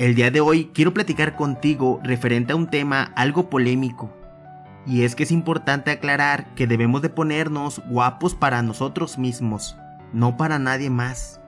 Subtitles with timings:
[0.00, 4.10] El día de hoy quiero platicar contigo referente a un tema algo polémico.
[4.86, 9.76] Y es que es importante aclarar que debemos de ponernos guapos para nosotros mismos,
[10.14, 11.38] no para nadie más,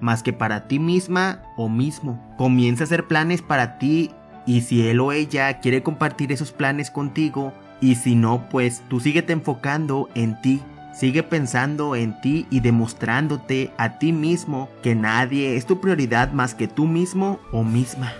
[0.00, 2.20] más que para ti misma o mismo.
[2.36, 4.10] Comienza a hacer planes para ti
[4.44, 8.98] y si él o ella quiere compartir esos planes contigo, y si no, pues tú
[8.98, 10.60] síguete enfocando en ti
[11.00, 16.54] Sigue pensando en ti y demostrándote a ti mismo que nadie es tu prioridad más
[16.54, 18.12] que tú mismo o misma.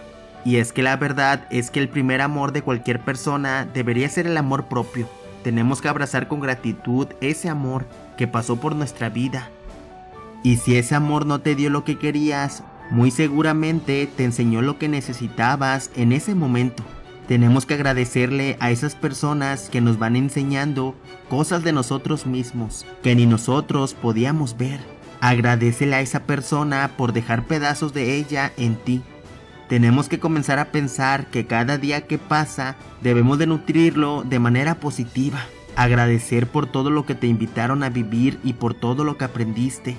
[0.46, 4.26] Y es que la verdad es que el primer amor de cualquier persona debería ser
[4.26, 5.06] el amor propio.
[5.44, 7.84] Tenemos que abrazar con gratitud ese amor
[8.16, 9.50] que pasó por nuestra vida.
[10.42, 14.78] Y si ese amor no te dio lo que querías, muy seguramente te enseñó lo
[14.78, 16.82] que necesitabas en ese momento.
[17.30, 20.96] Tenemos que agradecerle a esas personas que nos van enseñando
[21.28, 24.80] cosas de nosotros mismos que ni nosotros podíamos ver.
[25.20, 29.00] Agradecele a esa persona por dejar pedazos de ella en ti.
[29.68, 34.80] Tenemos que comenzar a pensar que cada día que pasa debemos de nutrirlo de manera
[34.80, 35.38] positiva.
[35.76, 39.96] Agradecer por todo lo que te invitaron a vivir y por todo lo que aprendiste.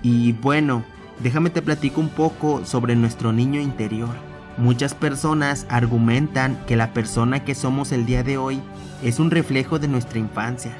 [0.00, 0.84] Y bueno,
[1.18, 4.27] déjame te platico un poco sobre nuestro niño interior.
[4.58, 8.60] Muchas personas argumentan que la persona que somos el día de hoy
[9.04, 10.72] es un reflejo de nuestra infancia.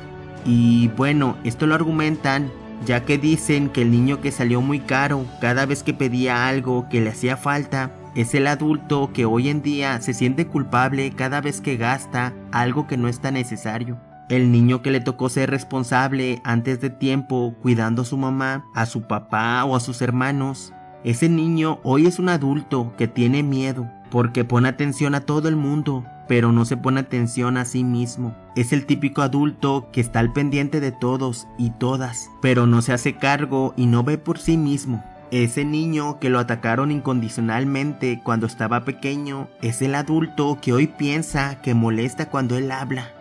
[0.45, 2.51] Y bueno, esto lo argumentan
[2.85, 6.89] ya que dicen que el niño que salió muy caro cada vez que pedía algo
[6.89, 11.41] que le hacía falta es el adulto que hoy en día se siente culpable cada
[11.41, 14.01] vez que gasta algo que no está necesario.
[14.29, 18.87] El niño que le tocó ser responsable antes de tiempo cuidando a su mamá, a
[18.87, 20.73] su papá o a sus hermanos,
[21.05, 25.57] ese niño hoy es un adulto que tiene miedo porque pone atención a todo el
[25.57, 28.35] mundo, pero no se pone atención a sí mismo.
[28.57, 32.93] Es el típico adulto que está al pendiente de todos y todas, pero no se
[32.93, 35.05] hace cargo y no ve por sí mismo.
[35.31, 41.61] Ese niño que lo atacaron incondicionalmente cuando estaba pequeño es el adulto que hoy piensa
[41.61, 43.13] que molesta cuando él habla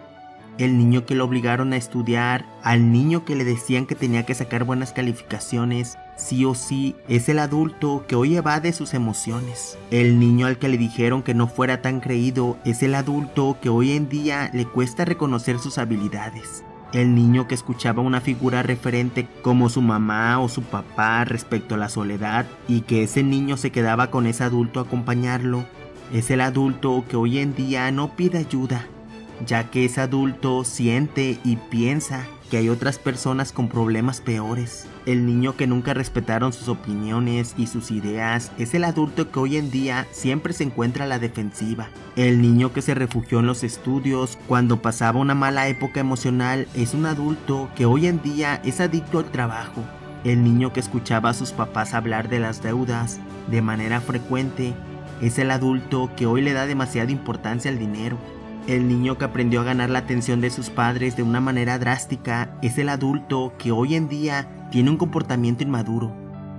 [0.57, 4.33] el niño que lo obligaron a estudiar, al niño que le decían que tenía que
[4.33, 9.77] sacar buenas calificaciones, sí o sí, es el adulto que hoy evade sus emociones.
[9.91, 13.69] El niño al que le dijeron que no fuera tan creído es el adulto que
[13.69, 16.63] hoy en día le cuesta reconocer sus habilidades.
[16.93, 21.77] El niño que escuchaba una figura referente como su mamá o su papá respecto a
[21.77, 25.65] la soledad y que ese niño se quedaba con ese adulto a acompañarlo,
[26.13, 28.87] es el adulto que hoy en día no pide ayuda,
[29.45, 34.87] ya que ese adulto siente y piensa que hay otras personas con problemas peores.
[35.05, 39.57] El niño que nunca respetaron sus opiniones y sus ideas es el adulto que hoy
[39.57, 41.89] en día siempre se encuentra a la defensiva.
[42.15, 46.93] El niño que se refugió en los estudios cuando pasaba una mala época emocional es
[46.93, 49.83] un adulto que hoy en día es adicto al trabajo.
[50.23, 53.19] El niño que escuchaba a sus papás hablar de las deudas
[53.49, 54.73] de manera frecuente
[55.21, 58.17] es el adulto que hoy le da demasiada importancia al dinero.
[58.67, 62.51] El niño que aprendió a ganar la atención de sus padres de una manera drástica
[62.61, 66.13] es el adulto que hoy en día tiene un comportamiento inmaduro.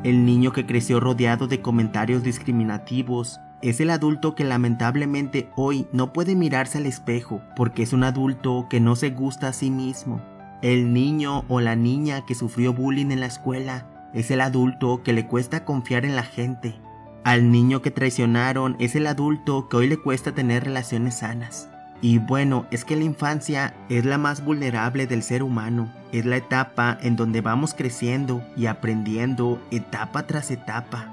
[0.05, 6.15] El niño que creció rodeado de comentarios discriminativos es el adulto que lamentablemente hoy no
[6.15, 10.23] puede mirarse al espejo porque es un adulto que no se gusta a sí mismo.
[10.63, 15.13] El niño o la niña que sufrió bullying en la escuela es el adulto que
[15.13, 16.81] le cuesta confiar en la gente.
[17.23, 21.69] Al niño que traicionaron es el adulto que hoy le cuesta tener relaciones sanas.
[22.00, 25.92] Y bueno, es que la infancia es la más vulnerable del ser humano.
[26.12, 31.12] Es la etapa en donde vamos creciendo y aprendiendo etapa tras etapa.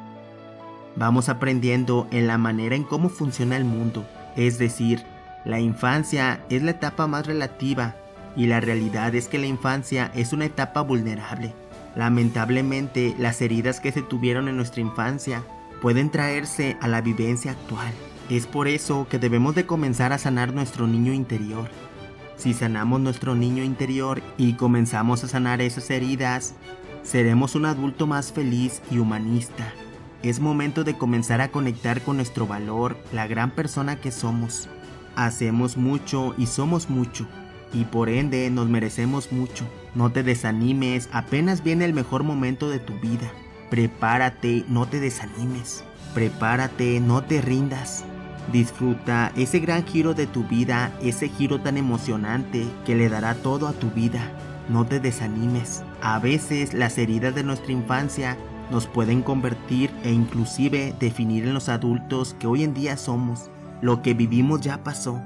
[0.95, 4.05] Vamos aprendiendo en la manera en cómo funciona el mundo.
[4.35, 5.03] Es decir,
[5.43, 7.95] la infancia es la etapa más relativa
[8.35, 11.53] y la realidad es que la infancia es una etapa vulnerable.
[11.95, 15.43] Lamentablemente, las heridas que se tuvieron en nuestra infancia
[15.81, 17.93] pueden traerse a la vivencia actual.
[18.29, 21.69] Es por eso que debemos de comenzar a sanar nuestro niño interior.
[22.37, 26.55] Si sanamos nuestro niño interior y comenzamos a sanar esas heridas,
[27.03, 29.71] seremos un adulto más feliz y humanista.
[30.23, 34.69] Es momento de comenzar a conectar con nuestro valor, la gran persona que somos.
[35.15, 37.27] Hacemos mucho y somos mucho,
[37.73, 39.65] y por ende nos merecemos mucho.
[39.93, 43.31] No te desanimes, apenas viene el mejor momento de tu vida.
[43.69, 45.83] Prepárate, no te desanimes.
[46.15, 48.03] Prepárate, no te rindas.
[48.51, 53.67] Disfruta ese gran giro de tu vida, ese giro tan emocionante que le dará todo
[53.67, 54.31] a tu vida.
[54.69, 55.83] No te desanimes.
[56.01, 58.37] A veces las heridas de nuestra infancia
[58.71, 63.49] nos pueden convertir e inclusive definir en los adultos que hoy en día somos.
[63.81, 65.21] Lo que vivimos ya pasó.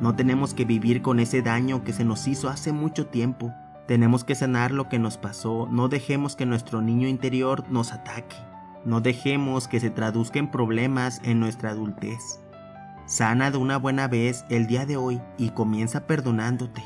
[0.00, 3.52] No tenemos que vivir con ese daño que se nos hizo hace mucho tiempo.
[3.86, 5.68] Tenemos que sanar lo que nos pasó.
[5.70, 8.36] No dejemos que nuestro niño interior nos ataque.
[8.84, 12.40] No dejemos que se traduzca en problemas en nuestra adultez.
[13.08, 16.84] Sana de una buena vez el día de hoy y comienza perdonándote.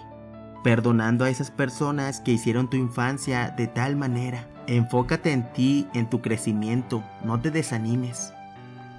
[0.62, 4.46] Perdonando a esas personas que hicieron tu infancia de tal manera.
[4.68, 8.32] Enfócate en ti, en tu crecimiento, no te desanimes.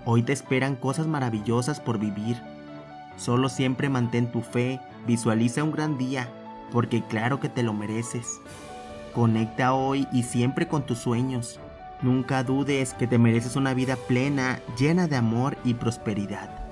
[0.03, 2.41] Hoy te esperan cosas maravillosas por vivir.
[3.15, 6.27] Solo siempre mantén tu fe, visualiza un gran día,
[6.73, 8.41] porque claro que te lo mereces.
[9.15, 11.61] Conecta hoy y siempre con tus sueños.
[12.01, 16.62] Nunca dudes que te mereces una vida plena, llena de amor y prosperidad.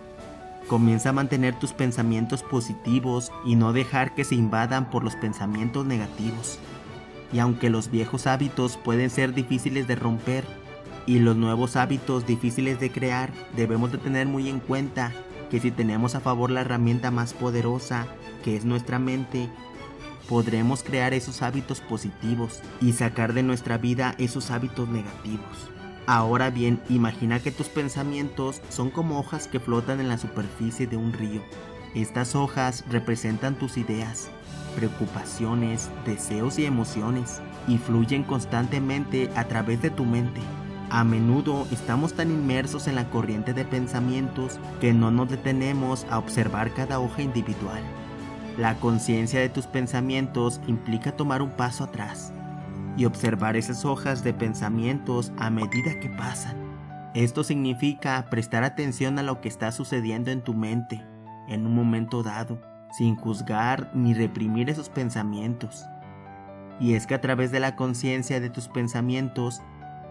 [0.72, 5.86] Comienza a mantener tus pensamientos positivos y no dejar que se invadan por los pensamientos
[5.86, 6.60] negativos.
[7.34, 10.46] Y aunque los viejos hábitos pueden ser difíciles de romper
[11.06, 15.12] y los nuevos hábitos difíciles de crear, debemos de tener muy en cuenta
[15.50, 18.08] que si tenemos a favor la herramienta más poderosa,
[18.42, 19.50] que es nuestra mente,
[20.30, 25.70] podremos crear esos hábitos positivos y sacar de nuestra vida esos hábitos negativos.
[26.08, 30.98] Ahora bien, imagina que tus pensamientos son como hojas que flotan en la superficie de
[30.98, 31.42] un río.
[31.94, 34.30] Estas hojas representan tus ideas,
[34.76, 40.42] preocupaciones, deseos y emociones y fluyen constantemente a través de tu mente.
[40.90, 46.18] A menudo estamos tan inmersos en la corriente de pensamientos que no nos detenemos a
[46.18, 47.82] observar cada hoja individual.
[48.58, 52.34] La conciencia de tus pensamientos implica tomar un paso atrás
[52.98, 56.56] y observar esas hojas de pensamientos a medida que pasan.
[57.14, 61.06] Esto significa prestar atención a lo que está sucediendo en tu mente
[61.48, 62.62] en un momento dado,
[62.98, 65.86] sin juzgar ni reprimir esos pensamientos.
[66.80, 69.62] Y es que a través de la conciencia de tus pensamientos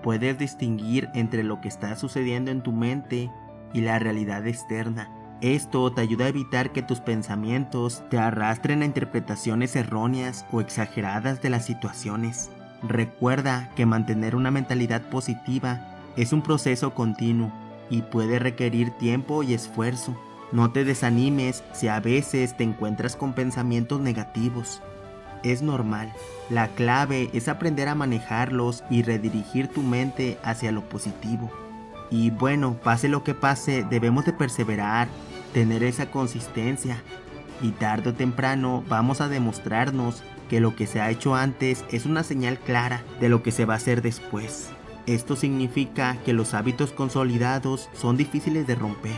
[0.02, 3.30] puedes distinguir entre lo que está sucediendo en tu mente
[3.72, 5.10] y la realidad externa
[5.40, 11.40] esto te ayuda a evitar que tus pensamientos te arrastren a interpretaciones erróneas o exageradas
[11.40, 12.50] de las situaciones.
[12.82, 17.52] Recuerda que mantener una mentalidad positiva es un proceso continuo
[17.90, 20.16] y puede requerir tiempo y esfuerzo.
[20.52, 24.82] No te desanimes si a veces te encuentras con pensamientos negativos.
[25.42, 26.12] Es normal.
[26.48, 31.50] La clave es aprender a manejarlos y redirigir tu mente hacia lo positivo.
[32.10, 35.08] Y bueno, pase lo que pase, debemos de perseverar
[35.52, 37.02] tener esa consistencia
[37.60, 42.06] y tarde o temprano vamos a demostrarnos que lo que se ha hecho antes es
[42.06, 44.70] una señal clara de lo que se va a hacer después.
[45.06, 49.16] Esto significa que los hábitos consolidados son difíciles de romper.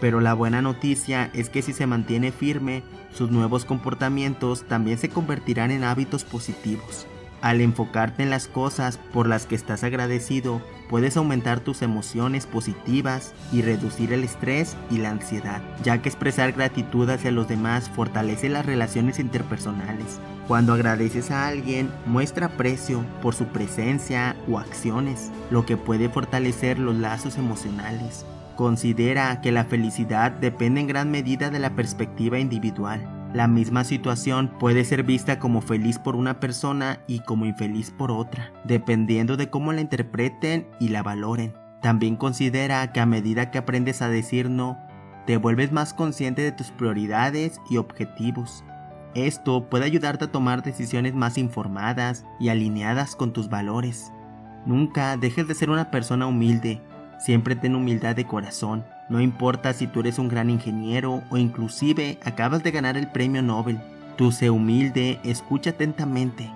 [0.00, 2.82] Pero la buena noticia es que si se mantiene firme,
[3.14, 7.06] sus nuevos comportamientos también se convertirán en hábitos positivos.
[7.44, 13.34] Al enfocarte en las cosas por las que estás agradecido, puedes aumentar tus emociones positivas
[13.52, 18.48] y reducir el estrés y la ansiedad, ya que expresar gratitud hacia los demás fortalece
[18.48, 20.20] las relaciones interpersonales.
[20.48, 26.78] Cuando agradeces a alguien, muestra aprecio por su presencia o acciones, lo que puede fortalecer
[26.78, 28.24] los lazos emocionales.
[28.56, 33.23] Considera que la felicidad depende en gran medida de la perspectiva individual.
[33.34, 38.12] La misma situación puede ser vista como feliz por una persona y como infeliz por
[38.12, 41.52] otra, dependiendo de cómo la interpreten y la valoren.
[41.82, 44.78] También considera que a medida que aprendes a decir no,
[45.26, 48.62] te vuelves más consciente de tus prioridades y objetivos.
[49.16, 54.12] Esto puede ayudarte a tomar decisiones más informadas y alineadas con tus valores.
[54.64, 56.80] Nunca dejes de ser una persona humilde,
[57.24, 62.18] siempre ten humildad de corazón no importa si tú eres un gran ingeniero o inclusive
[62.24, 63.78] acabas de ganar el premio Nobel.
[64.16, 66.50] Tú sé humilde, escucha atentamente.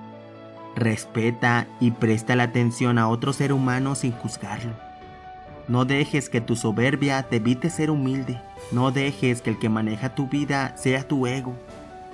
[0.75, 4.73] Respeta y presta la atención a otro ser humano sin juzgarlo.
[5.67, 8.41] No dejes que tu soberbia te evite ser humilde.
[8.73, 11.55] No dejes que el que maneja tu vida sea tu ego.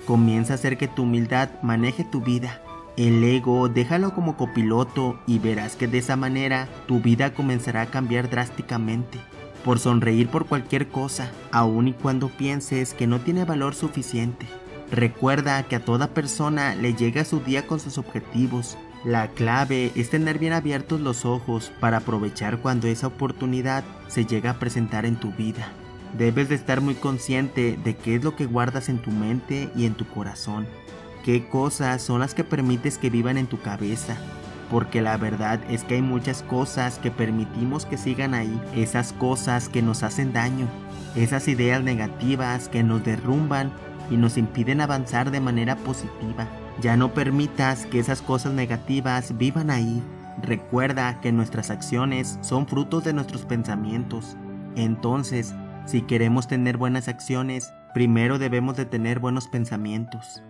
[0.06, 2.58] Comienza a hacer que tu humildad maneje tu vida.
[2.96, 7.90] El ego déjalo como copiloto y verás que de esa manera tu vida comenzará a
[7.90, 9.18] cambiar drásticamente
[9.64, 14.46] por sonreír por cualquier cosa, aun y cuando pienses que no tiene valor suficiente.
[14.92, 18.76] Recuerda que a toda persona le llega su día con sus objetivos.
[19.04, 24.50] La clave es tener bien abiertos los ojos para aprovechar cuando esa oportunidad se llega
[24.50, 25.68] a presentar en tu vida.
[26.16, 29.86] Debes de estar muy consciente de qué es lo que guardas en tu mente y
[29.86, 30.66] en tu corazón.
[31.24, 34.16] Qué cosas son las que permites que vivan en tu cabeza
[34.70, 39.68] porque la verdad es que hay muchas cosas que permitimos que sigan ahí, esas cosas
[39.68, 40.66] que nos hacen daño,
[41.14, 43.72] esas ideas negativas que nos derrumban
[44.10, 46.48] y nos impiden avanzar de manera positiva.
[46.80, 50.02] Ya no permitas que esas cosas negativas vivan ahí.
[50.42, 54.36] Recuerda que nuestras acciones son frutos de nuestros pensamientos.
[54.74, 55.54] Entonces,
[55.86, 60.42] si queremos tener buenas acciones, primero debemos de tener buenos pensamientos.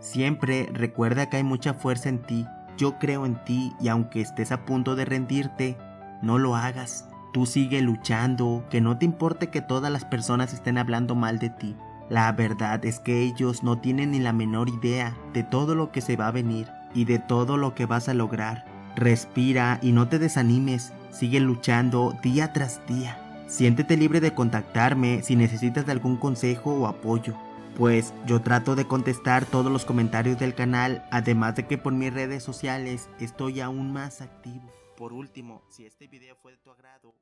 [0.00, 2.46] Siempre recuerda que hay mucha fuerza en ti
[2.80, 5.76] yo creo en ti y aunque estés a punto de rendirte,
[6.22, 7.06] no lo hagas.
[7.30, 11.50] Tú sigue luchando, que no te importe que todas las personas estén hablando mal de
[11.50, 11.76] ti.
[12.08, 16.00] La verdad es que ellos no tienen ni la menor idea de todo lo que
[16.00, 18.64] se va a venir y de todo lo que vas a lograr.
[18.96, 23.18] Respira y no te desanimes, sigue luchando día tras día.
[23.46, 27.36] Siéntete libre de contactarme si necesitas de algún consejo o apoyo,
[27.76, 32.12] pues yo trato de contestar todos los comentarios del canal, además de que por mis
[32.12, 34.70] redes sociales estoy aún más activo.
[34.96, 37.14] Por último, si este video fue de tu agrado,